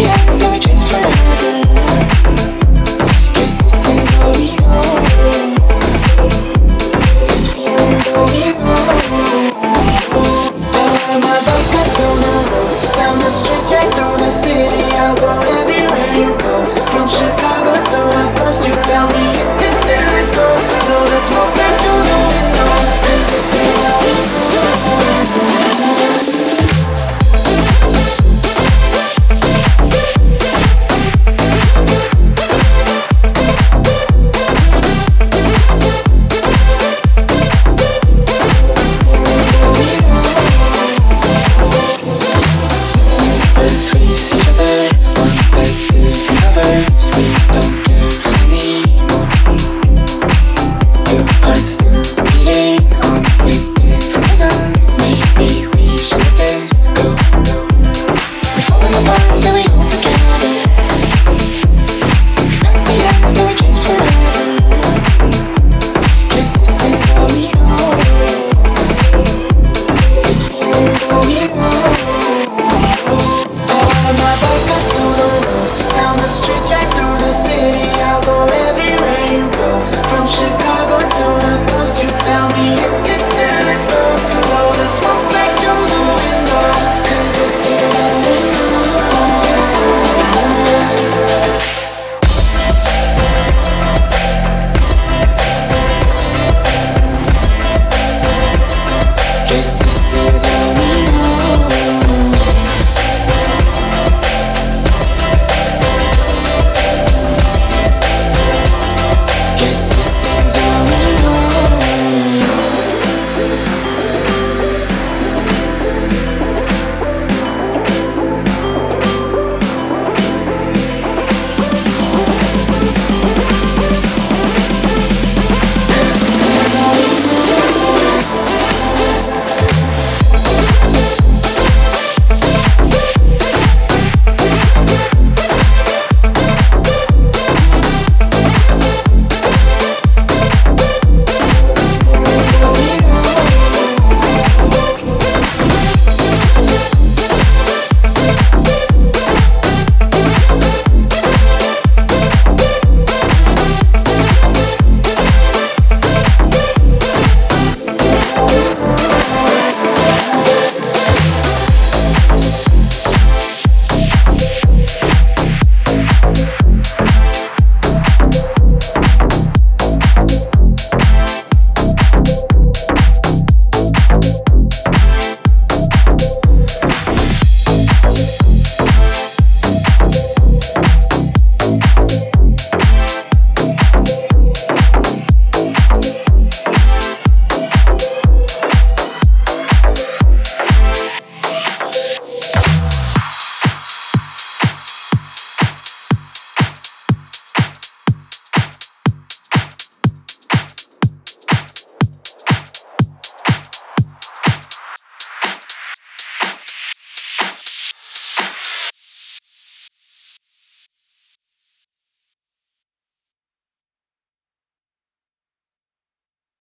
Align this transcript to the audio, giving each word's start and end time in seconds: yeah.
yeah. 0.00 0.21